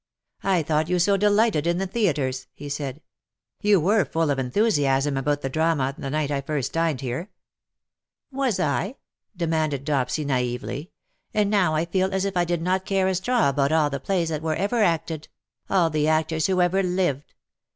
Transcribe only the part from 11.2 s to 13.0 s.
And now I feel as if I did not